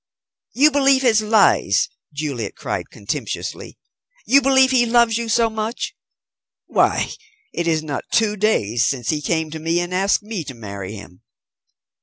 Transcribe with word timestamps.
"You 0.53 0.71
believe 0.71 1.03
his 1.03 1.21
lies," 1.21 1.87
Juliet 2.11 2.55
cried 2.55 2.89
contemptuously. 2.89 3.77
"You 4.25 4.41
believe 4.41 4.71
he 4.71 4.87
loves 4.87 5.19
you 5.19 5.29
so 5.29 5.47
much? 5.47 5.95
Why 6.65 7.11
it 7.53 7.67
is 7.67 7.83
not 7.83 8.05
two 8.11 8.35
days 8.35 8.83
since 8.83 9.09
he 9.09 9.21
came 9.21 9.51
to 9.51 9.59
me 9.59 9.79
and 9.79 9.93
asked 9.93 10.23
me 10.23 10.43
to 10.45 10.55
marry 10.55 10.95
him." 10.95 11.21